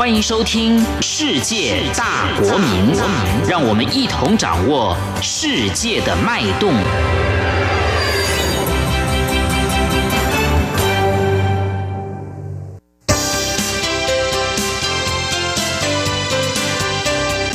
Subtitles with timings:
[0.00, 2.94] 欢迎收听《世界大国民》，
[3.46, 6.72] 让我们一同掌握世界的脉动。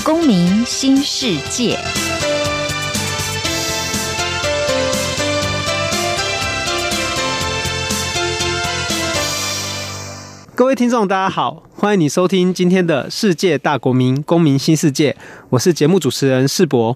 [0.04, 1.80] 公民新世界。
[10.56, 15.14] 各位听众，大家好，欢迎你收听今天的世界大国民公民新世界，
[15.50, 16.96] 我是节目主持人世博。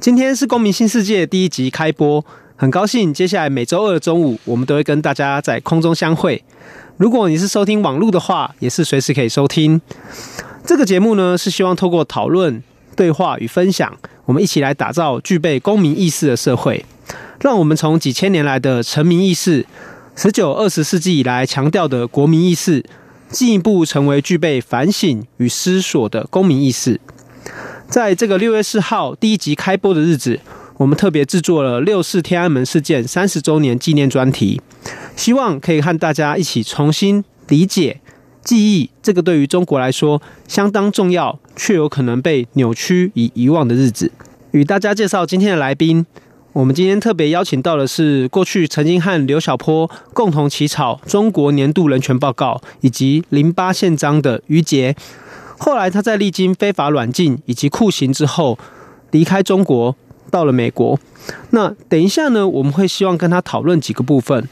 [0.00, 2.24] 今天是公民新世界第一集开播，
[2.56, 6.42] 很高兴接下来每周二的中午，我们都会跟大家在空中相会。
[6.96, 9.78] 如果你是收听网络的话，也是随时可以收听。
[10.64, 12.62] 这个节目呢，是希望透过讨论、
[12.96, 13.94] 对话与分享，
[14.24, 16.82] 我们一起来打造具备公民意识的社会，
[17.42, 19.66] 让我们从几千年来的臣民意识。
[20.18, 22.82] 十九、二十世纪以来强调的国民意识，
[23.28, 26.98] 进一步成为具备反省与思索的公民意识。
[27.86, 30.40] 在这个六月四号第一集开播的日子，
[30.78, 34.58] 我们特别制作了六四天安门事件三十周年纪念专题，
[35.14, 38.00] 希望可以和大家一起重新理解
[38.42, 44.10] 记忆这个对于中国来说相当重要，却有可能被扭曲与遗忘的日子。
[44.52, 46.06] 与大家介绍今天的来宾。
[46.56, 54.96] 我们今天特别邀请到的是过去曾经和刘晓波共同起草《中国年度人权报告》以及《零八宪章》的于杰。
[55.58, 58.58] 后来他在历经非法软禁以及酷刑之后，
[59.10, 59.94] 离开中国
[60.30, 60.98] 到了美国。
[61.50, 64.48] 那等一下呢，我们会希望跟他讨论几个部分。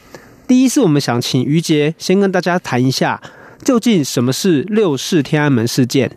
[0.47, 3.19] 第一是我们想请于杰先跟大家谈一下，
[3.63, 6.11] 究竟什么是六四天安门事件，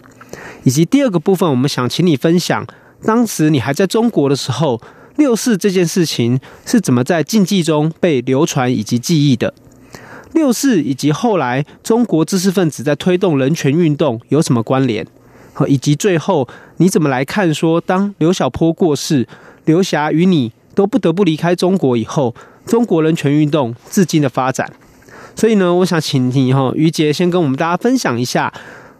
[0.64, 2.66] 以及第二个部分，我们想请你分享
[3.02, 4.78] 当时你还在中国的时候。
[5.18, 9.52] 六四这件事情是怎么在禁忌中被流传以及记忆的？
[10.32, 15.04] 六四以及后来中国知识分子在推动人权运动有什么关联？
[15.52, 19.26] 和以及最后你怎么来看说，当刘晓波过世，
[19.64, 22.32] 刘霞与你都不得不离开中国以后，
[22.64, 24.72] 中国人权运动至今的发展？
[25.34, 28.54] 所以呢，我想请你哈于杰先跟我们大家分享一下。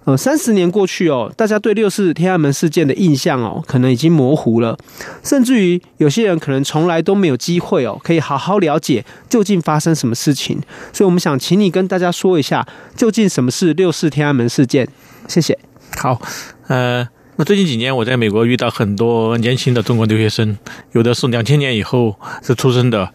[0.09, 4.75] 呃，三十年过去哦，大家对六四天安门事件的印象哦，可能已经模糊了，
[5.23, 10.59] 甚至于有些人可能从来都没有机会哦，可以好好了解究竟发生什么事情。
[10.95, 12.67] 所以，我们想请你跟大家说一下，
[12.97, 14.89] 究竟什么是六四天安门事件？
[15.29, 15.59] 谢谢。
[15.99, 16.19] 好，
[16.69, 20.57] 呃，那最近几年我在美国遇到很多年轻的中国留学生，
[20.93, 23.13] 有的是两千年以后是出生的。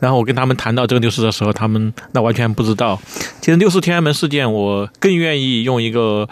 [0.00, 3.00] 然后我跟他们谈到这个六四的时候，他们那完全不知道。
[3.40, 6.28] 其实六四天安门事件，我更愿意用一个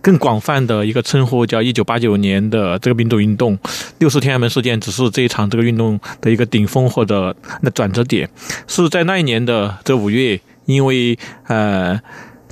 [0.00, 3.58] 更广泛的一个称呼，叫一九八九年的这个民主运动。
[3.98, 8.28] 六四天安门事件只是这一场这个运动的一个顶峰或者那转折点，
[8.66, 12.00] 是在那一年的这五月，因为呃。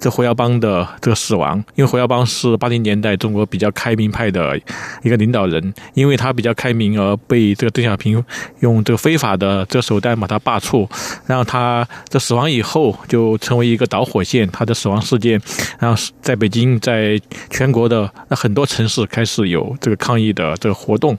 [0.03, 4.61] 这胡耀邦的这个死亡，因为胡耀邦是八零年代中国比较开明派的
[5.05, 8.21] 一个领导人，因为他比较开明而被这个邓小平
[8.59, 10.89] 用这个非法的这个手段把他罢黜，
[11.27, 15.41] 然后他这死亡以后就成为一个导火线，他的死亡事件，
[15.79, 17.17] 然后在北京，在
[17.49, 21.17] 全国的那很多城市开始有这个抗议的这个活动，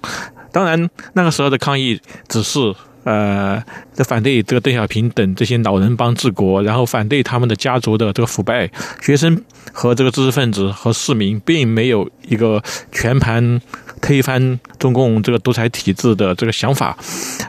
[0.52, 2.60] 当然那个时候的抗议只是。
[3.04, 3.62] 呃，
[3.94, 8.70] 这反对这个邓小平等这些老人帮治国，然后反对他们的家族的这个腐败。
[9.02, 9.42] 学生
[9.72, 13.62] 和这个知识分子和市民并没有一个全盘
[14.02, 16.98] 推翻中共这个独裁体制的这个想法。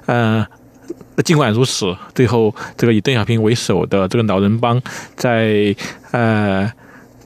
[0.06, 0.44] 呃，
[1.24, 4.80] 尽管如此，最后这个以邓小平为首的这个老人帮
[5.14, 5.74] 在
[6.10, 6.70] 呃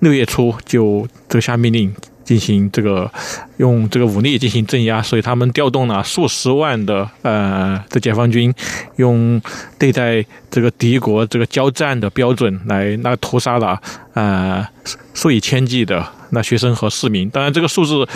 [0.00, 1.94] 六月初就这个下命令。
[2.28, 3.10] 进行这个
[3.56, 8.52] 用这个武力进行镇压，所以他们调动了数十万的呃的解放军，
[8.96, 9.40] 用
[9.78, 13.80] 对待这个敌国这个交战的标准来那屠杀了
[14.12, 14.62] 呃
[15.14, 17.30] 数以千计的那学生和市民。
[17.30, 18.06] 当然，这个数字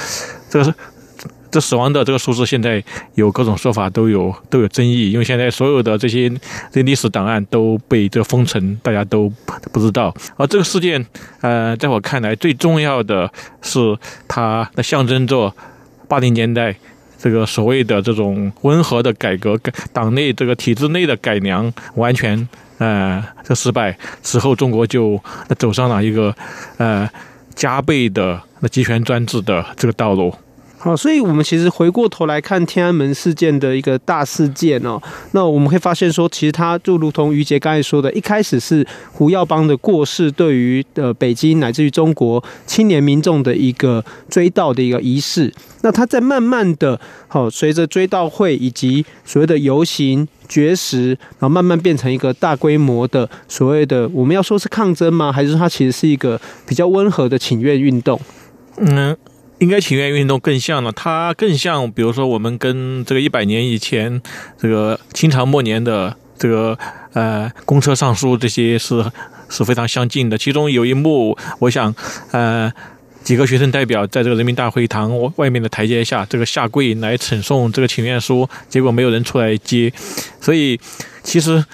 [0.50, 0.74] 这个是。
[1.52, 2.82] 这死亡的这个数字现在
[3.14, 6.32] 有各种说法，都有都有争议，因为现在所有的这些
[6.72, 9.30] 这历史档案都被这封存，大家都
[9.70, 10.12] 不知道。
[10.38, 11.06] 而这个事件，
[11.42, 13.30] 呃，在我看来最重要的
[13.60, 13.78] 是
[14.26, 15.54] 它的象征着
[16.08, 16.74] 八零年代
[17.18, 19.60] 这个所谓的这种温和的改革，
[19.92, 22.48] 党内这个体制内的改良完全
[22.78, 25.22] 呃这失败，此后中国就
[25.58, 26.34] 走上了一个
[26.78, 27.06] 呃
[27.54, 30.34] 加倍的那集权专制的这个道路。
[30.84, 35.00] 好，所以我们其实回过头来看天安门事件的一个大事件哦，
[35.30, 55.30] 那我们会发现说，其实它就如同于杰刚才说的，一开始是胡耀邦的过世对于呃北京乃至于中国青年民众的一个追悼的一个仪式，那它在慢慢的，好随着追悼会以及所谓的游行绝食，然后慢慢变成一个大规模的所谓的我们要说是抗争吗？
[55.30, 58.20] 还是它其实是一个比较温和的请愿运动？
[58.78, 59.16] 嗯。
[59.62, 64.20] 应该请愿运动更像了，它更像，比如说我们跟这个一百年以前
[64.58, 66.76] 这个清朝末年的这个
[67.12, 69.04] 呃公车上书这些是
[69.48, 70.36] 是非常相近的。
[70.36, 71.94] 其中有一幕，我想
[72.32, 72.72] 呃
[73.22, 79.92] 几个学生代表在这个人民大会堂外面的台阶下这个下跪来呈送这个请愿书，结果没有人出来接，
[80.40, 80.80] 所以
[81.22, 81.64] 其实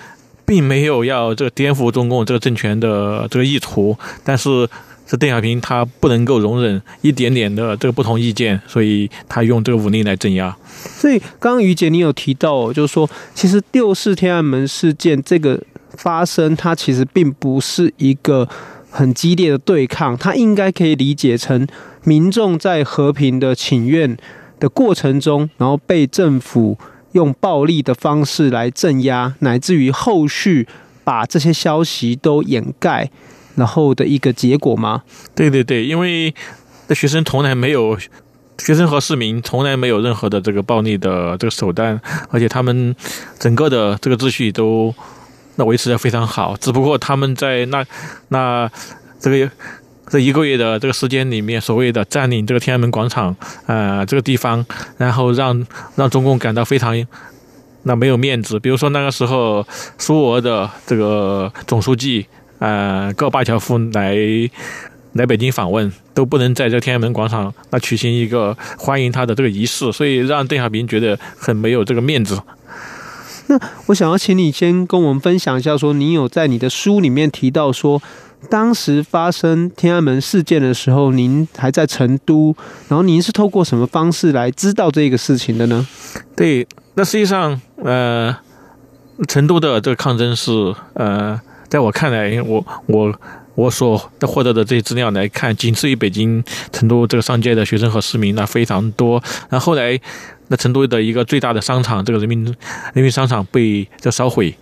[0.44, 4.68] 并没有要这个颠覆中共这个政权的这个意图，但是。
[5.10, 10.54] 是邓小平，他不能够容忍一点点的这个不同意见，所以他用这个武力来镇压。
[10.70, 15.58] 所以刚刚于姐你有提到，就是说，其实六四天安门事件这个
[15.96, 18.46] 发生，它其实并不是一个
[18.90, 21.66] 很激烈的对抗，它应该可以理解成
[22.04, 24.14] 民众在和平的请愿
[24.60, 26.76] 的过程中，然后被政府
[27.12, 30.68] 用暴力的方式来镇压，乃至于后续
[31.02, 33.10] 把这些消息都掩盖。
[33.58, 35.02] 然后的一个结果吗？
[35.34, 36.32] 对对对，因为
[36.86, 37.98] 那学生从来没有，
[38.58, 42.00] 学生和市民从来没有任何的这个暴力的这个手段，
[42.30, 42.94] 而且他们
[43.36, 44.94] 整个的这个秩序都
[45.56, 46.56] 那维持的非常好。
[46.60, 47.84] 只不过他们在那
[48.28, 48.70] 那
[49.18, 49.50] 这个
[50.06, 53.30] 这一个月的这个时间里面，所谓的占领这个天安门广场
[53.66, 54.64] 啊、呃、这个地方，
[54.98, 55.66] 然后让
[55.96, 56.94] 让中共感到非常
[57.82, 58.60] 那没有面子。
[58.60, 59.66] 比如说那个时候
[59.98, 62.24] 苏俄的这个总书记。
[62.58, 64.16] 呃，戈尔巴乔夫来
[65.12, 72.40] 来北京访问，都不能在这天安门广场那举行一个欢迎他的这个仪式，所以让邓小平觉得很没有这个面子。
[73.46, 78.02] 那我想要请你先跟我们分享一下，说你有在你的书里面提到说，
[78.50, 82.54] 当时发生天安门事件的时候，您还在成都，
[82.88, 85.86] 然后您是透过什么方式来知道这个事情的呢？
[86.36, 88.36] 对，那实际上，呃，
[89.26, 91.40] 成都的这个抗争是，呃。
[91.68, 93.14] 在我看来，我我
[93.54, 96.42] 我所获得的这些资料来看，仅次于北京、
[96.72, 99.22] 成都这个上街的学生和市民那非常多。
[99.50, 99.98] 那后来，
[100.48, 102.44] 那成都的一个最大的商场，这个人民
[102.94, 104.54] 人民商场被这烧毁。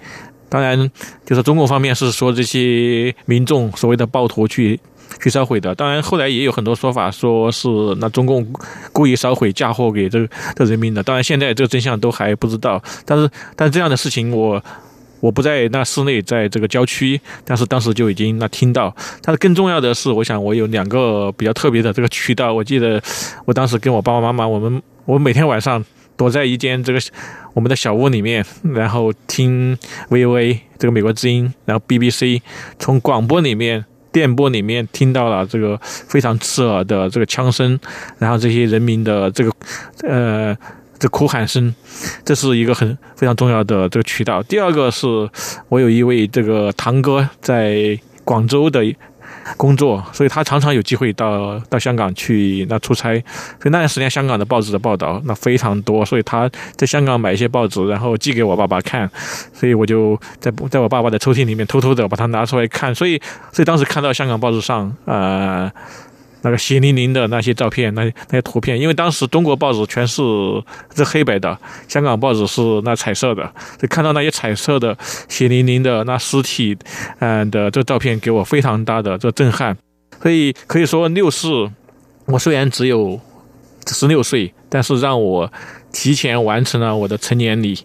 [0.49, 0.91] 当然，
[1.25, 4.79] 就是中共方面是说这些民众所谓的暴徒去
[5.20, 5.75] 去烧毁的。
[5.75, 7.69] 当然，后来也有很多说法，说是
[8.00, 8.47] 那中共
[8.93, 11.03] 故意烧毁，嫁祸给这个这人民的。
[11.03, 12.82] 当然，现在这个真相都还不知道。
[13.05, 14.31] 但是，但这样的事情。
[14.31, 14.62] 我
[15.20, 18.94] 我不在那室内，在这个郊区，但是当时就已经那听到。
[19.22, 22.52] 但是更重要的是，我想我有两个比较特别的这个渠道。
[22.52, 23.02] 我记得
[23.44, 25.84] 我当时跟我爸爸妈妈，我们 我每天晚上
[26.16, 27.00] 躲在一间这个
[27.54, 29.76] 我们的小屋里面，然后听
[30.10, 32.40] VOA 这个美国之音，然后 BBC
[32.78, 37.78] 从广播里面、电波里面听到了这个非常刺耳的这个枪声，
[38.19, 39.50] 然后这些人民的这个
[40.02, 40.56] 呃。
[40.98, 41.75] 这哭喊声，
[42.25, 44.43] 这是一个很非常重要的这个渠道。
[44.44, 45.06] 第二个是
[45.69, 48.82] 我有一位这个堂哥在广州的
[49.56, 53.14] 工作，所以他常常有机会到到香港去那出差。
[53.60, 59.08] 所以那段时间香港的报纸的报道那非常多，所以他在香港买一些报纸，然后寄给我爸爸看。
[59.52, 62.94] 所以我就在在我爸爸的抽屉里面偷偷的把它拿出来看。
[62.94, 63.20] 所以
[63.52, 65.70] 所以当时看到香港报纸上呃。
[66.42, 70.22] 那个血淋淋的那些照片，那那些图片，因为当时中国报纸全是
[70.90, 74.96] 这黑白的，香港报纸是那彩色的，就看到那些彩色的
[75.28, 76.76] 血淋淋的那尸体，
[77.18, 79.76] 嗯的这照片，给我非常大的这震撼。
[80.22, 81.70] 所以可以说六四，
[82.26, 83.20] 我虽然只有
[83.86, 85.52] 十六岁，但是让我
[85.93, 87.78] 提前完成了我的成年礼。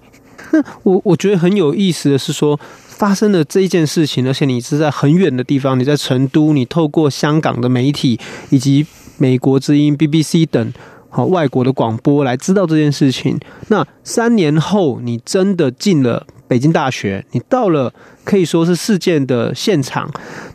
[0.52, 2.60] 那 我我觉得很有意思的是说。
[3.02, 8.20] 发生的这一件事情，而且你是在很远的地方，你在成都，你透过香港的媒体
[8.52, 8.86] 以及
[9.18, 10.72] 美国之音 BBC 等
[11.10, 13.40] 好外国的广播来知道这件事情。
[13.70, 17.92] 那三年后，你真的进了北京大学，你到了
[18.24, 20.08] 可以说是事件的现场。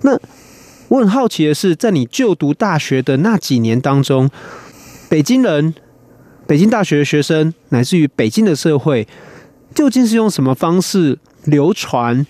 [0.02, 0.16] 那
[0.86, 4.30] 我很好奇的是，在你就读大学的那几年当中，
[5.08, 5.74] 北京人、
[6.46, 9.08] 北京大学的学生，乃至于北京的社会，
[9.74, 12.26] 究竟是用什么方式流传，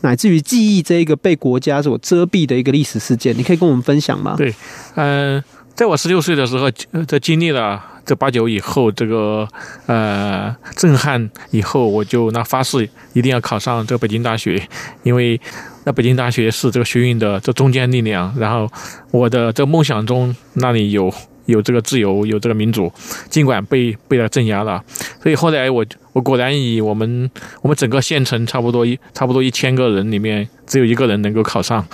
[0.00, 4.34] 乃至于记忆这一个被国家所遮蔽的一个历史事件，你可以跟我们分享吗？
[4.36, 4.54] 对，
[4.94, 5.44] 嗯、呃，
[5.74, 6.70] 在我十六岁的时候，
[7.06, 9.46] 在经历了这八九以后，这个
[9.86, 14.66] 呃震撼以后，我就那发誓一定要考上这北京大学，
[15.02, 15.40] 因为
[15.84, 18.34] 那北京大学是这个学运的这中坚力量。
[18.38, 18.70] 然后
[19.10, 21.12] 我的这梦想中，那里有
[21.48, 22.92] 有这个自由，有这个民主，
[23.30, 24.84] 尽管被被他镇压了。
[25.22, 27.30] 所以后来我我果然以我们
[27.62, 31.84] 我们整个县城差不多一差不多一千个人里面，只有一个人能够考上。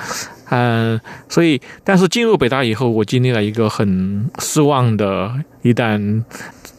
[0.51, 5.33] 嗯，所以但是进入北大以后，我经历了一个很失望的，
[5.63, 6.23] 一旦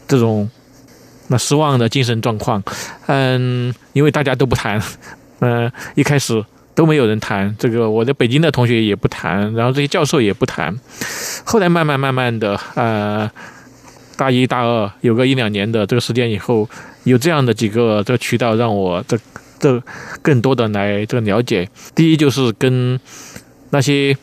[0.08, 0.50] 这种
[1.28, 2.62] 那失望的精神状况。
[3.08, 4.82] 嗯，因为大家都不谈，
[5.40, 6.44] 嗯，一开始。
[6.76, 10.78] 都没有人谈这个，我在北京的同学也不谈，然后这些教授也不谈。
[11.44, 13.32] 后来慢慢慢慢的，呃，
[14.18, 16.70] 大一大二有个一两年的这个时间以后，
[17.06, 19.18] 有这样的几个这个渠道让我这
[19.58, 19.82] 这
[20.22, 21.68] 更多的来这个了解。
[21.96, 23.00] 第一就是跟
[23.72, 24.16] 那些。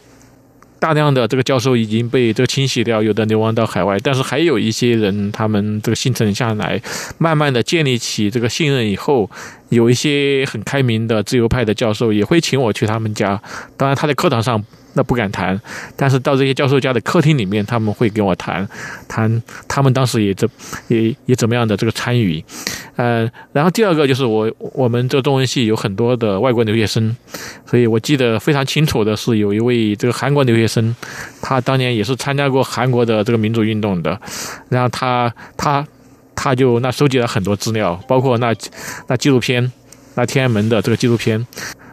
[0.83, 6.83] 大量的这个教授已经被这个清洗掉，有的流亡到海外，但是还有一些人，他们这个幸存下来，
[7.19, 9.31] 慢慢的建立起这个信任以后，
[9.69, 13.41] 有一些很开明的自由派的教授也会请我去他们家，
[13.77, 14.61] 当然他在课堂上。
[14.95, 15.61] 那不敢谈，
[15.97, 18.69] 但是到这些教授家的客厅里面，他们会跟我谈，
[19.09, 20.49] 谈他们当时也怎
[20.89, 22.45] 也也怎么样的这个参与，
[22.97, 27.17] 呃，然后第二个就是我我们这中文系有很多的外国留学生，
[27.67, 30.95] 所以我记得非常清楚的是有一位这个韩国留学生，
[31.41, 34.21] 他当年也是参加过韩国的这个民主运动的，
[34.69, 35.87] 然后他他
[36.35, 38.55] 他就那收集了很多资料，包括那
[39.07, 39.73] 那纪录片，
[40.17, 41.47] 那天安门的这个纪录片。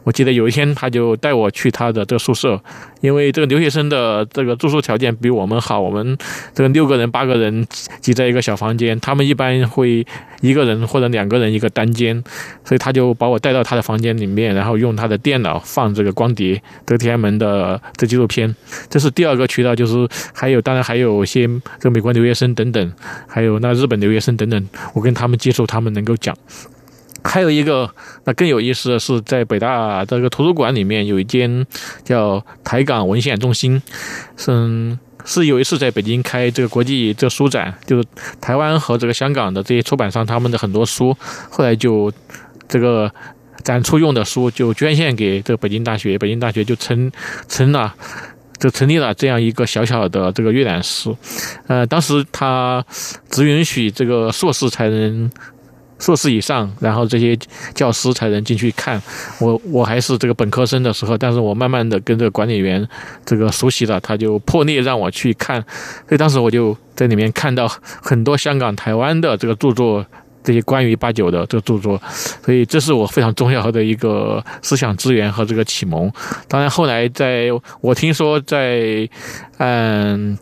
[0.09, 2.59] 我记得有一天，他就带我去他的这个宿舍，
[2.99, 6.17] 因为这个留学生的这个住宿条件比我们好，我们
[6.51, 7.63] 这个六个人、八个人
[8.01, 10.03] 挤在一个小房间，他们一般会
[10.41, 12.23] 一个人或者两个人一个单间，
[12.65, 18.55] 所以他就把我带到他的房间里面，然后用他的电脑放这个光碟，这个天安门的这纪录片。
[18.89, 21.47] 这是第二个渠道，就是还有当然还有些
[21.79, 22.93] 这个美国留学生等等，
[23.27, 26.35] 还有那日本留学生等等，我跟他们接触，他们能够讲。
[27.29, 27.87] 还有一个，
[28.23, 31.63] 那更有意思的是，在北大这个图书馆里面有一间
[32.03, 33.79] 叫台港文献中心，
[34.35, 38.03] 是是有一次在北京开这个国际这个书展，就是
[38.41, 41.15] 台湾和这个香港的这些出版商他们的很多书，
[41.51, 42.11] 后来就
[42.67, 43.11] 这个
[43.63, 47.11] 展出用的书就捐献给这个北京大学，北京大学就成
[47.47, 47.93] 成了
[48.57, 51.15] 就成立了这样一个小小的这个阅览室，
[51.67, 52.83] 呃，当时他
[53.29, 55.29] 只允许这个硕士才能。
[55.99, 57.37] 硕士以上，然后这些
[57.75, 59.01] 教师才能进去看。
[59.39, 62.87] 我我还是这个本科生的时候，但是我慢慢的跟这个管理员
[63.25, 65.61] 这个熟悉了，他就破例让我去看。
[66.07, 67.67] 所以当时我就在里面看到
[68.01, 70.05] 很多香港、台湾的这个著作，
[70.43, 72.01] 这些关于八九的这个著作。
[72.43, 76.11] 所以这是我非常重要的一个思想资源和这个启蒙。
[76.47, 77.49] 当然后来在
[77.81, 79.07] 我听说在
[79.57, 80.37] 嗯。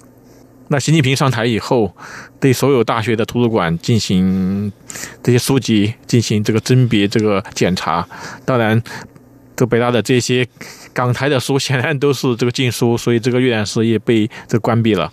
[0.69, 1.95] 那习近平上台以后，
[2.39, 4.71] 对所有大学的图书馆进行
[5.23, 8.05] 这些书籍进行这个甄别、这个检查。
[8.43, 8.81] 当然，
[9.55, 10.45] 这北大的这些
[10.93, 15.11] 港台的书显然都是这个禁书，所以这个阅览室也被这关闭了。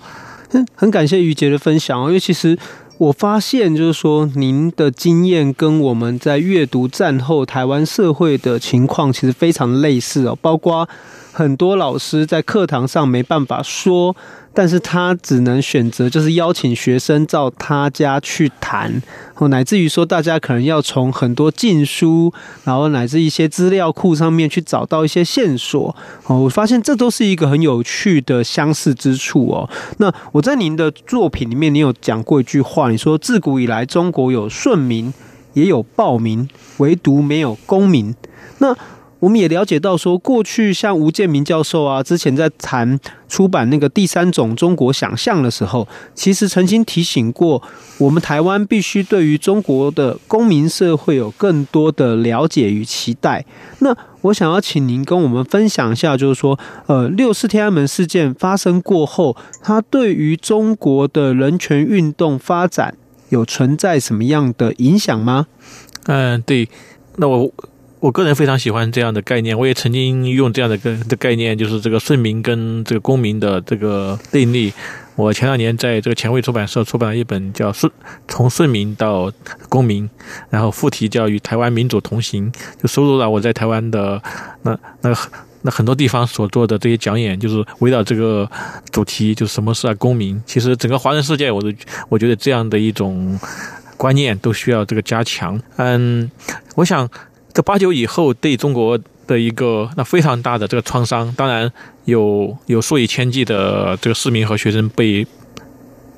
[0.51, 2.59] 嗯，很感谢于杰的分享哦，因为其实
[2.99, 10.89] 我发现，就是说您的经验跟我们在阅读战后台湾社会的情况其实非常类似哦，包括
[11.35, 14.15] 很多老师在课堂上没办法说。
[14.57, 19.03] 但是他只能选择，就是邀请学生到他家去谈，
[19.35, 25.97] 哦，乃至于说大家可能要从很多禁书，然后乃至一些资料库上面去找到一些线索，
[26.29, 29.69] 哦，我发现这都是一个很有趣的相似之处哦。
[29.99, 35.13] 那我在您的作品里面，你有讲过一句话，你说自古以来中国有顺民，
[35.55, 38.15] 也有暴民，唯独没有公民。
[38.59, 38.73] 那
[39.25, 47.63] 我们也了解到，说过去像吴建民教授啊，之前在谈出版那个第三种中国想象的时候，其实曾经提醒过
[47.97, 53.43] 我们台湾必须对于中国的公民社会有更多的了解与期待。
[53.79, 62.95] 那我想要请您跟我们分享一下，就是说，呃，六四天安门事件发生过后，它对于中国的人权运动发展
[63.31, 65.47] 有存在什么样的影响吗？
[66.05, 66.69] 嗯，对，
[67.17, 67.51] 那我。
[68.05, 74.71] 我个人非常喜欢这样的概念，我也曾经用这样的个的概念，就是这个顺民跟这个公民的这个对立。
[75.17, 77.91] 我前两年在这个前卫出版社出版了一本叫《顺
[78.29, 79.33] 从顺民到
[79.71, 80.07] 公民》，
[80.51, 84.23] 然后副题叫《与台湾民主同行》，就收录了我在台湾的
[84.61, 85.17] 那那
[85.63, 88.47] 那很多地方所做的这些讲演，就是围绕这个
[88.93, 90.39] 主题，就是什么是公民。
[90.45, 91.73] 其实整个华人世界，我都
[92.11, 93.41] 我觉得这样的一种
[93.97, 95.59] 观念都需要这个加强。
[95.77, 96.31] 嗯，
[96.75, 97.09] 我想。
[97.55, 101.71] 这八九以后对中国的一个那非常大的这个创伤，当然
[102.05, 105.25] 有有数以千计的这个市民和学生被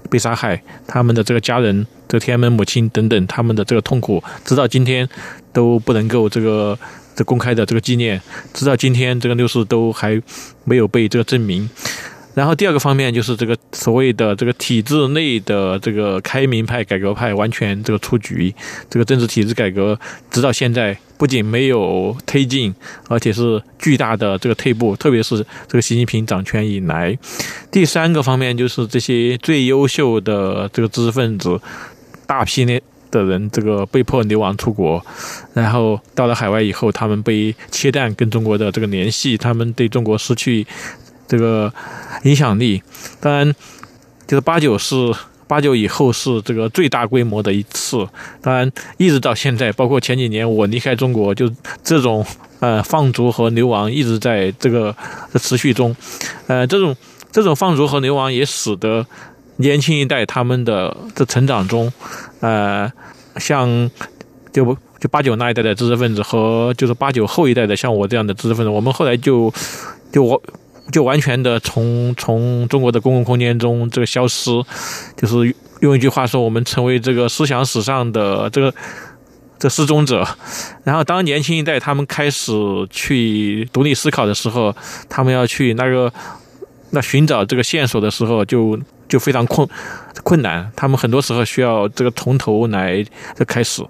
[0.08, 5.06] 被杀害，他们的这个家人，这个天安门母亲等等，他们的这个痛苦，直到今天
[5.52, 6.76] 都不能够这个
[7.14, 8.20] 这公开的这个纪念，
[8.54, 10.20] 直到今天这个六四都还
[10.64, 11.68] 没有被这个证明。
[12.36, 18.54] 然后第二个方面就是这个所谓的这个体制内的这个开明派、改革派完全这个出局，
[18.90, 19.98] 这个政治体制改革
[20.30, 22.74] 直到现在不仅没有推进，
[23.08, 27.18] 而且是巨大的这个退步，特别是这个习近平掌权以来。
[27.70, 31.58] 第三个方面就是这些最优秀的这个知识分子，
[32.26, 32.78] 大批的
[33.10, 35.02] 的人这个被迫流亡出国，
[35.54, 40.66] 然后到了海外以后，他们被切断跟中国的这个联系，他们对中国失去。
[41.28, 41.72] 这个
[42.22, 42.82] 影响力，
[43.20, 43.54] 当然，
[44.26, 45.12] 就是八九是
[45.48, 48.06] 八九以后是这个最大规模的一次。
[48.40, 51.50] 当然，一直到现在，包括前几年我离开中国，就
[51.82, 52.24] 这种
[52.60, 54.94] 呃放逐和流亡一直在这个
[55.34, 55.94] 持续中。
[56.46, 56.94] 呃，这种
[57.32, 59.04] 这种放逐和流亡也使得
[59.56, 61.92] 年轻一代他们的的成长中，
[62.40, 62.90] 呃，
[63.36, 63.90] 像
[64.52, 69.52] 就就八九那一代的知识分子和就是八九后一代的像我这样的知识分子，我们后来就
[70.12, 70.42] 就我。
[70.92, 74.50] 就完全的从从中国的公共空间中这个消失，
[75.16, 78.74] 就是用一句话说，我们成为这个思想史上的这个
[79.58, 80.26] 这失踪者。
[80.84, 82.52] 然后，当年轻一代他们开始
[82.88, 84.74] 去独立思考的时候，
[85.08, 86.12] 他们要去那个
[86.90, 88.78] 那寻找这个线索的时候就，
[89.08, 89.68] 就非常困
[90.22, 90.70] 困难。
[90.76, 93.82] 他们很多时候需要这个从头来这开始。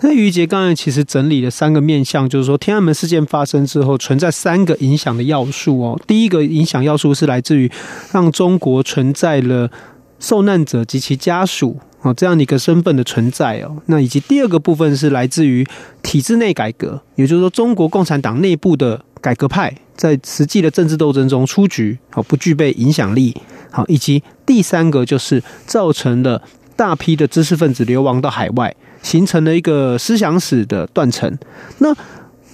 [0.00, 6.00] 那余杰刚才其实整理了三个面向，就是说天安门事件发生之后，存在三个影响的要素哦。
[6.06, 7.70] 第一个影响要素是来自于
[8.12, 9.70] 让中国存在了
[10.18, 13.76] 受难者及其家属哦这样的一个身份的存在哦。
[13.86, 15.66] 那以及第二个部分是来自于
[16.02, 23.34] 体制内改革，也就是说中国共产党内部的改革派在实际的政治斗争中出局，哦不具备影响力，
[23.70, 26.42] 好以及第三个就是造成了
[26.76, 28.74] 大批的知识分子流亡到海外。
[29.02, 31.38] 形成了一个思想史的断层。
[31.78, 31.94] 那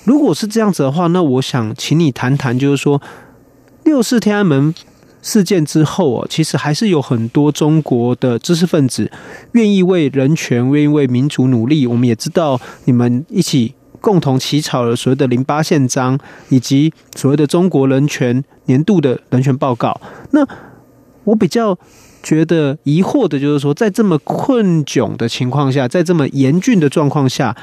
[0.04, 3.00] 如果是这样子的话，那我想请你谈谈，就是说
[3.84, 4.75] 六四天安门
[5.22, 9.11] 事件之后哦，其实还是有很多中国的知识分子
[9.52, 11.87] 愿意为人权、愿意为民主努力。
[11.87, 16.18] 我们也知道，你们一起共同起草了所谓的零八宪章，
[16.49, 20.00] 以及所谓的中国人权年度的人权报告。
[20.32, 20.46] 那
[21.25, 21.78] 我比较。
[22.23, 27.57] 觉得疑惑的就是说，在这么困窘的情况下，在这么严峻的状况下，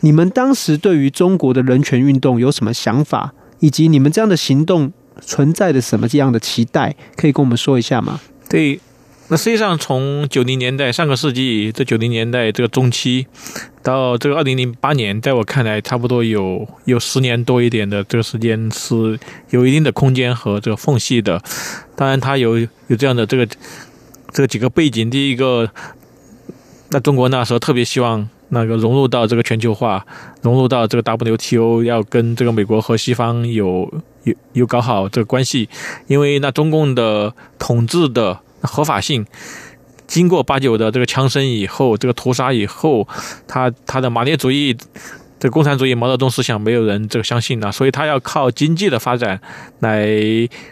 [0.00, 8.18] 你们当时对于中国的人权运动有什么想法，以及你们这样的行动存在的什么这样的期待，可以跟我们说一下吗？
[8.48, 8.80] 对，
[9.28, 13.26] 那实际上从九零年代，上个世纪这九零年代这个中期
[13.82, 19.16] 到这个二零零八年，在我看来，差不多有有十年多一点的这个时间是
[19.50, 21.40] 有一定的空间和这个缝隙的。
[21.94, 23.46] 当然，它有有这样的这个。
[24.32, 25.70] 这几个背景，第一个，
[26.90, 30.04] 那中国那时候特别希望那个融入到这个全球化，
[30.42, 33.92] 融入到这个 WTO，要跟这个美国和西方有
[34.24, 35.68] 有有搞好这个关系，
[36.06, 39.26] 因为那中共的统治的合法性，
[40.06, 43.06] 经过八九的这个枪声以后，这个屠杀以后，
[43.46, 44.76] 他他的马列主义。
[45.40, 49.40] 这共产主义毛泽东思想没有人这个相信呢，所以他要靠经济的发展
[49.78, 50.06] 来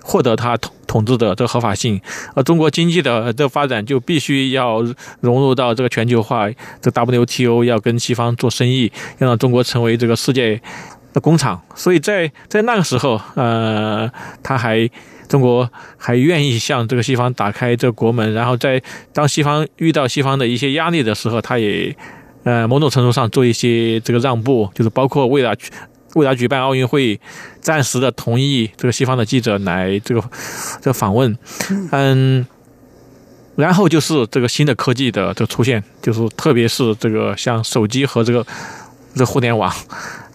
[0.03, 1.99] 获得他统统治的这个合法性。
[2.35, 4.83] 而中国经济的这个发展就必须要
[5.21, 6.51] 融入到这个全球化，
[6.83, 10.61] 这 WTO 要跟西方做生意，要让中国成为这个世界
[11.15, 11.63] 的工厂。
[11.75, 14.11] 所以在在那个时候，呃，
[14.43, 14.87] 他还
[15.31, 18.83] 中国还愿意向这个西方打开这国门，然后在
[19.15, 21.97] 当西方遇到西方的一些压力的时候，他也。
[22.45, 25.55] 呃，某种程度上做一些这个让步，就是包括为了
[26.15, 27.21] 为了举办奥运会，
[27.61, 30.23] 暂时的同意这个西方的记者来这个
[30.81, 31.37] 这个访问，
[31.93, 32.47] 嗯，
[33.57, 38.47] 然后就是这个新的科技的这个出现，就是特别是这个像手机和这个
[39.13, 39.71] 这个互联网，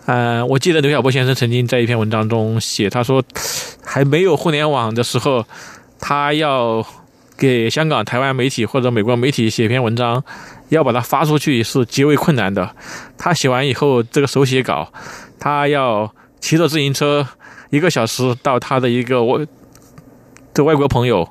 [0.05, 3.23] 嗯，我记得刘晓波先生曾经在一篇文章中写，他说
[3.83, 5.43] 还没有互联网的时候，
[5.99, 6.85] 他要
[7.35, 10.23] 给香港、台湾媒体或者美国媒体写一篇文章。
[10.69, 12.75] 要把它发出去是极为困难的。
[13.17, 14.91] 他写完以后，这个手写稿，
[15.39, 17.27] 他要骑着自行车
[17.69, 19.45] 一个小时到他的一个外
[20.53, 21.27] 这外国朋友，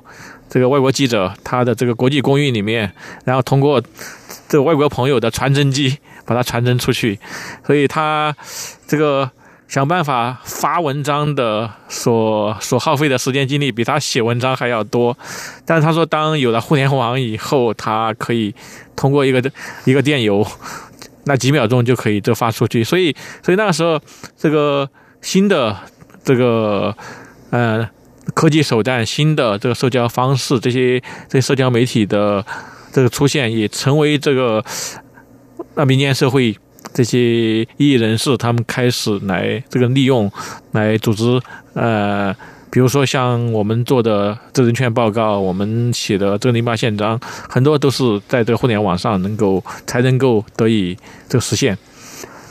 [0.49, 2.93] 这个外国记者他的这个国际公寓里面，
[3.25, 3.81] 然后通过
[4.47, 7.19] 这外国朋友的传真机把它传真出去。
[7.65, 8.35] 所以他
[8.87, 9.31] 这个。
[9.73, 15.17] 想办法发文章的所所耗费的时间精力比他写文章还要多，
[15.65, 18.53] 但是他说，当有了互联网以后，他可以
[18.95, 19.41] 通过一个
[19.85, 20.45] 一个电邮，
[21.23, 22.83] 那几秒钟就可以就发出去。
[22.83, 23.99] 所以，所以那个时候，
[24.37, 24.87] 这个
[25.23, 25.75] 新的
[26.23, 26.95] 这个
[27.49, 27.89] 呃
[28.35, 32.45] 科技手段、新的这个社交方式，这些这些社交媒体的
[32.91, 34.63] 这个出现，也成为这个
[35.73, 36.55] 那民间社会。
[36.93, 40.31] 这些异议人士，他们开始来这个利用，
[40.71, 41.41] 来组织
[41.73, 42.35] 呃
[42.69, 50.97] 比如说像我们做的这人权报告，我们写的这个《零八宪章》，很多都是在这个互联网上能够才能够得以
[51.29, 51.77] 这个实现。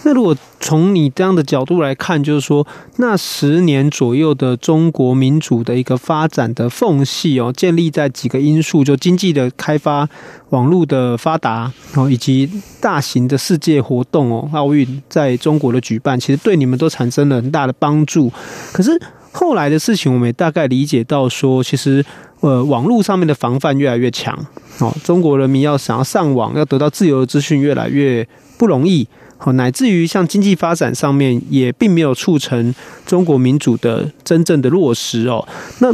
[0.04, 2.64] 那如果从你这样的角度来看，就是说，
[2.96, 10.08] 那十年左右的中国民主的一个发展的缝隙哦，建立在几个因素，就经济的开发、
[10.50, 12.48] 网络的发达然后，以及
[12.80, 18.32] 大型的世界活动哦，奥运在中国的举办，其实对你们都产生了很大的帮助。
[18.72, 18.90] 可是
[19.32, 22.04] 后来的事情，我们也大概理解到说，其实
[22.38, 24.38] 呃，网络上面的防范越来越强
[24.78, 29.08] 哦，中国人民要想要上网，要得到自由的资讯越来越不容易。
[29.44, 32.72] 好，乃至于像经济发展上面也并没有促成
[33.04, 35.46] 中国民主的真正的落实哦。
[35.80, 35.92] 那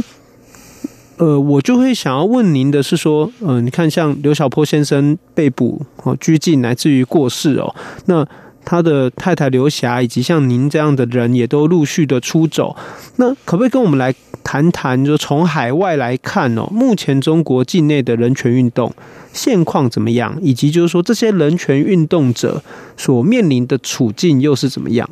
[1.17, 8.27] 呃，我就会想要问您的是说，嗯，你看像刘晓波先生被捕哦、拘禁，乃至于过世哦，那。
[8.69, 12.75] 他的太太刘霞以及像您这样的人也都陆续的出走，
[13.15, 15.03] 那可不可以跟我们来谈谈？
[15.03, 18.93] 就从海外来看哦，目前中国境内的人权运动
[19.33, 20.37] 现况怎么样？
[20.39, 22.61] 以及就是说这些人权运动者
[22.95, 25.09] 所面临的处境又是怎么样？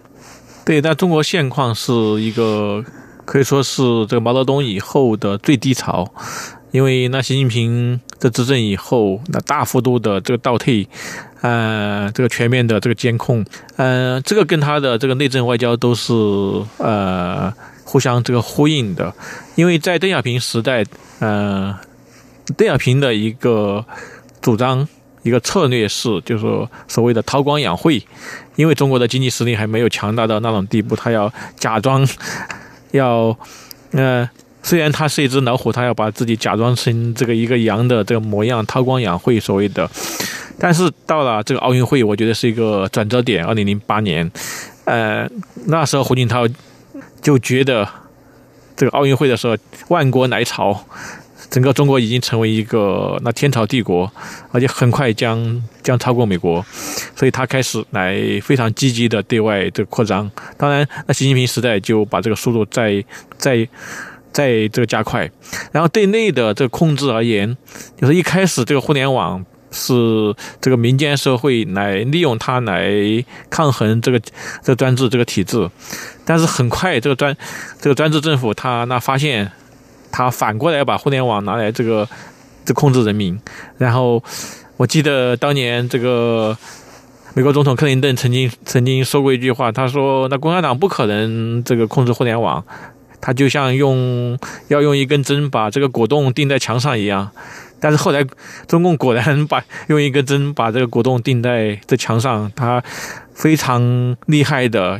[0.63, 1.91] 对，但中国现况是
[2.22, 2.86] 一个
[3.26, 6.08] 可以说是这个毛泽东以后的最低潮，
[6.70, 10.88] 因为那习近平的执政以后，那大幅度的这个倒退。
[11.41, 13.45] 呃，这个全面的这个监控，
[13.76, 16.13] 呃，这个跟他的这个内政外交都是
[16.78, 19.13] 呃互相这个呼应的，
[19.56, 20.84] 因为在邓小平时代，
[21.19, 21.78] 呃，
[22.56, 23.86] 邓小平的一个
[24.41, 24.88] 主张
[25.23, 28.02] 一个策略是，就是说所谓的韬光养晦，
[28.56, 32.08] 因为中国的经济实力还没有强大到那种地步，他要假装
[32.91, 33.38] 要
[33.91, 34.30] 呃。
[34.63, 39.89] 虽然他是一只老虎，他要把自己假装成这个一个羊的这个模样，韬光养晦所谓的。
[40.60, 43.46] 但是到了这个奥运会，我觉得是一个转折点。
[43.46, 44.30] 二零零八年，
[44.86, 45.30] 呃，
[45.65, 46.48] 那时候胡锦涛
[47.22, 47.88] 就觉得
[48.76, 49.56] 这个奥运会的时候，
[49.89, 50.86] 万国来朝，
[51.50, 54.12] 整个中国已经成为一个那天朝帝国，
[54.52, 56.65] 而且很快将将超过美国，
[57.15, 60.30] 所以他开始来非常积极的对外这个扩张。
[60.58, 63.04] 当然，那习近平时代就把这个速度再
[63.38, 63.67] 再。
[64.34, 65.28] 在这个加快，
[65.72, 67.58] 然后对内的这个控制而言，
[68.00, 72.91] 就是一开始这个互联网是这个民间社会来利用它来
[73.49, 75.69] 抗衡这个这个专制这个体制，
[76.25, 77.36] 但是很快这个专
[77.80, 79.51] 这个专制政府他那发现，
[80.12, 82.08] 他反过来把互联网拿来这个
[82.65, 83.39] 这控制人民，
[83.77, 84.23] 然后
[84.77, 86.58] 我记得当年这个
[87.34, 92.63] 美国总统克林顿曾经曾经说过一句话，他说那共产党不可能这个控制互联网。
[93.19, 97.32] 他就像用要用一根针把这个果冻钉在墙上一样，
[97.80, 98.26] 但是后来
[98.68, 102.84] 中共果然把用一根针把这个果冻钉在这墙上，他
[103.34, 105.00] 非常厉害的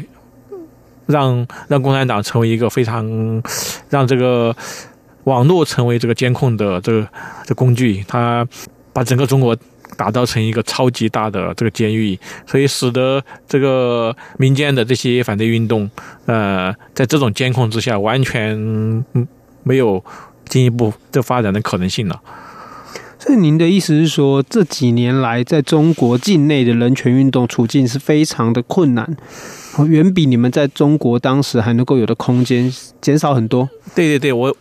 [1.06, 3.42] 让让共产党成为一个非常
[3.90, 4.56] 让这个
[5.24, 7.08] 网络成为这个监控的这个
[7.46, 8.48] 这工具，他
[8.94, 9.58] 把整个中国。
[9.96, 15.90] 打造成一个超级大的这个监狱，所以使得这个民间的这些反对运动，
[16.28, 18.56] 呃，在这种监控之下，完全
[19.64, 20.04] 没有
[20.46, 22.22] 进一步的发展的可能性了。
[23.28, 29.18] 那您的意思是说，这几年来在中国境内的人权运动处境是非常的困难，
[29.88, 33.70] 远比你们在中国当时还能够有的空间减少很多。
[33.94, 34.56] 对对对，我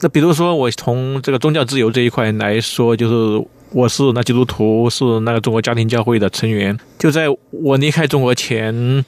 [0.00, 3.46] 那比如说我从这个宗教自由这一块来说，就是。
[3.70, 6.74] 我是那基督徒，是那个中国家庭教会的成员。
[6.98, 9.04] 就在我离开中国前，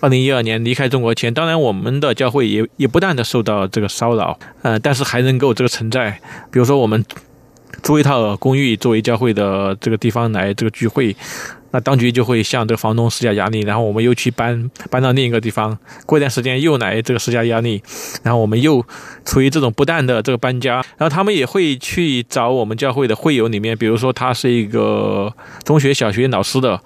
[0.00, 6.18] 二零一二年离开中国前，当然我们的教会也也不断的受到这个骚扰，呃，但是还能够这个存在。
[6.50, 7.04] 比如说我们
[7.82, 11.14] 租一套公寓作为教会的这个地方来这个聚会。
[11.70, 17.82] 那当局就会向这个房东施加压力，然后我们又去搬搬到另一个地方，过一段时间又来这个施加压力，
[18.22, 18.82] 然后我们又
[19.26, 25.30] 处于这种不断的这个搬家，然后他们也会去找我们教会的会友里面，比如说他是一个
[25.62, 26.80] 中学、小学老师的，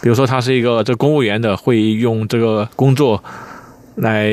[0.00, 3.22] 比如说他是一个这公务员的，会用这个工作
[3.96, 4.32] 来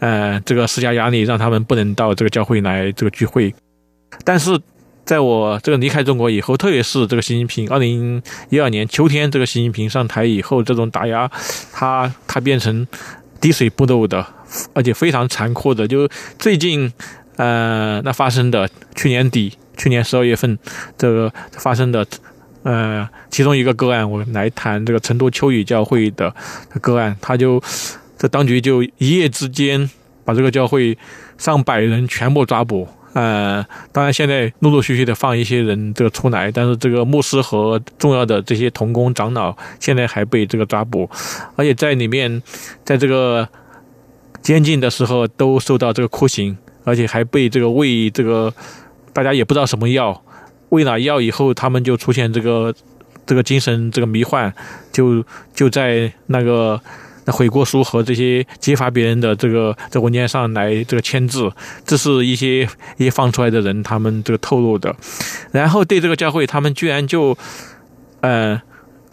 [0.00, 3.54] 呃这个施加压力，让他们不能到这个教会来这个聚会，
[4.26, 4.60] 但是。
[5.06, 11.30] 在我这个离开中国以后，特别是这个习近平，二零一二年秋天，这个习近平上台以后，这种打压，
[11.72, 12.84] 他他变成
[13.40, 14.26] 滴水不漏的，
[14.74, 15.86] 而且非常残酷的。
[15.86, 16.08] 就
[16.40, 16.92] 最近，
[17.36, 20.58] 呃，那发生的去年底，去年十二月份，
[20.98, 22.04] 这个发生的，
[22.64, 26.34] 呃，其中一个个案，我来谈这个成都秋雨教会的
[26.80, 27.62] 个案，他就
[28.18, 29.88] 这当局就一夜之间
[30.24, 30.98] 把这个教会
[31.38, 32.88] 上百人全部抓捕。
[33.16, 41.08] 呃，当然，现在陆陆续续的放一些人这个出来，但是这个牧师和重要的这些同工长老现在还被这个抓捕，
[41.56, 42.42] 而且在里面，
[42.84, 43.48] 在这个
[44.42, 48.52] 监禁的时候都受到这个酷刑，而且还被这个喂这个
[49.14, 50.22] 大家也不知道什么药，
[50.68, 52.74] 喂了药以后，他们就出现这个
[53.24, 54.52] 这个精神这个迷幻，
[54.92, 55.24] 就
[55.54, 56.78] 就在那个。
[57.26, 61.50] 那悔过书和这些揭发别人的这个在文件上来这个签字，
[61.84, 62.62] 这是一些
[62.96, 64.94] 一些放出来的人他们这个透露的。
[65.50, 67.36] 然后对这个教会，他们居然就，
[68.20, 68.62] 呃，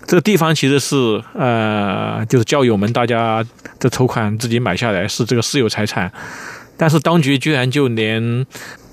[0.06, 3.44] 这个地方其实是呃，就是教友们大家
[3.80, 6.12] 的筹款自己买下来，是这个私有财产，
[6.78, 8.46] 但是当局居然就连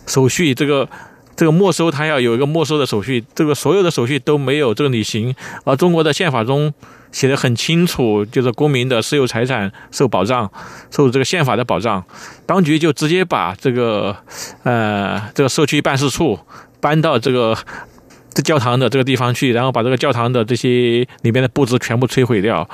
[0.07, 0.89] 手续这个
[1.37, 6.73] 这个没收，他要有一个没收的手续，这个所有的手续都没有这个履行，而中国的宪法中。
[7.13, 10.51] 写得很清楚，就是公民的私有财产受保障，
[10.91, 12.05] 受这个宪法的保障。
[12.47, 14.17] 当局就直接把这个
[14.63, 16.39] 呃这个社区办事处
[16.81, 17.57] 搬到这个
[18.33, 22.69] 这教堂的这个地方去，然后把这个教堂的这些里面的布置全部摧毁掉。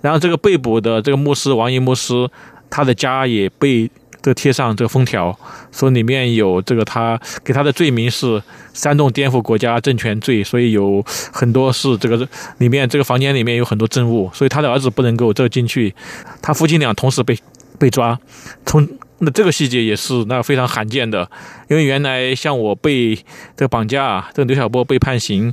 [0.00, 2.28] 然后这个被捕的这个牧师王一牧师，
[2.68, 3.90] 他的家也被。
[4.20, 5.38] 这贴上这个封条，
[5.72, 8.42] 说里面有这个他给他的罪名是
[8.74, 12.28] 煽动颠覆国家政权罪，所以有很多是这个
[12.58, 15.94] 里面这个房间里面有很多证物，所以他的儿子不能够这进去，
[16.42, 17.38] 他夫妻俩同时被
[17.78, 18.18] 被抓，
[18.66, 18.86] 从
[19.18, 21.28] 那这个细节也是那非常罕见的，
[21.68, 23.14] 因为原来像我被
[23.56, 25.52] 这个绑架，这个刘晓波被判刑。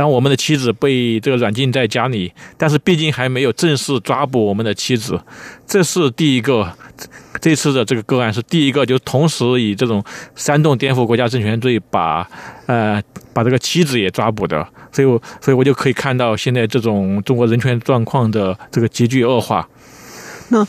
[0.00, 5.20] 当我们的妻子被这个软禁在家里，但是毕竟还没有正式抓捕我们的妻子，
[5.66, 6.72] 这是第一个，
[7.38, 10.02] 这次的这个个案是第一个，就同时以这种
[10.34, 12.26] 煽动颠覆国家政权罪把
[12.64, 12.98] 呃
[13.34, 19.68] 把这个妻子也抓捕的，所以我所以我就可以看到现在这种中国人权状况的这个急剧恶化。
[20.48, 20.66] 那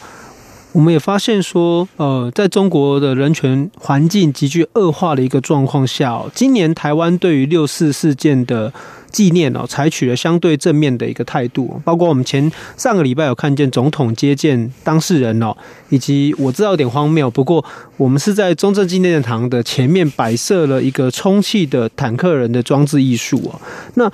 [0.73, 8.71] 我们也发现说，呃，在中国的人权环境急剧恶化的一个状况下，今年台湾对于六四事件的
[9.11, 15.53] 纪念哦，采取了相对正面的一个态度，包括我们前上个礼拜有看见总统接见当事人哦，
[15.89, 17.63] 以及我知道有点荒谬，不过
[17.97, 23.59] 我们是在中正纪念堂的前面摆设了一个充气的坦克人的装置艺术哦。
[23.95, 24.09] 那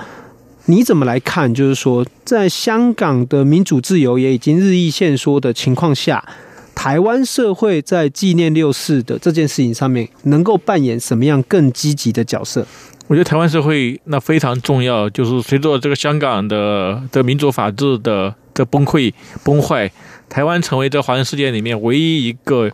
[0.66, 1.54] 你怎么来看？
[1.54, 6.22] 就是说，在香港的民主自由也已经日益限缩的情况下，
[6.78, 12.64] 台湾社会在纪念六四的这件事情上面，能够扮演什么样更积极的角色？
[13.08, 19.12] 我觉得台湾社会那非常重要，就是随着这个香港的的民主法治的的崩溃
[19.44, 19.92] 崩坏，
[20.30, 22.70] 台湾成为这华人世界里面唯一一个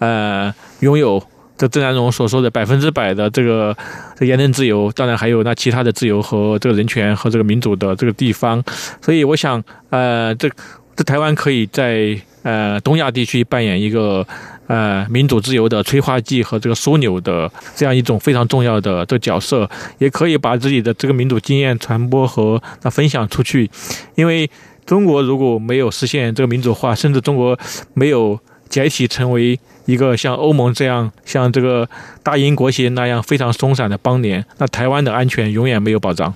[0.00, 1.22] 呃拥有
[1.56, 3.74] 这郑南榕所说的百分之百的这个
[4.18, 8.62] 这言论自由，当然还有那其他的自由和这个人权和这个民主的这个地方，
[9.00, 10.46] 所以我想呃这
[10.94, 14.24] 这台湾可以在呃东亚地区扮演一个。
[14.68, 23.70] 呃，民主自由的催化剂和这个枢纽的这样一种非常重要的这个角色，也可以把自己的这个民主经验传播和那分享出去。
[24.16, 24.50] 因为
[24.84, 27.56] 中国如果没有实现这个民主化，甚至中国
[27.94, 28.36] 没有
[28.68, 31.88] 解体成为一个像欧盟这样、像这个
[32.24, 36.34] 大英国协那样非常松散的邦联，那台湾的安全永远没有保障。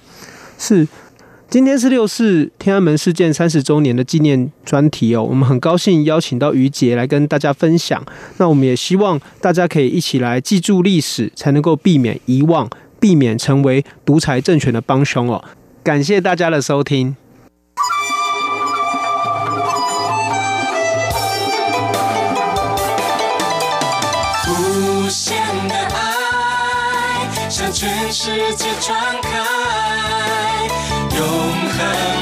[0.56, 0.86] 是。
[1.50, 8.00] 今天是六四天安门事件三十周年的纪念专题哦，我们很高兴邀请到于杰来跟大家分享。
[8.36, 15.42] 那我们也希望大家可以一起来记住历史，才能够避免遗忘，避免成为独裁政权的帮凶哦。
[15.82, 17.16] 感谢大家的收听。
[24.48, 25.36] 无限
[25.66, 29.79] 的爱向全世界传开。
[31.20, 31.26] 永
[31.76, 32.19] 恒。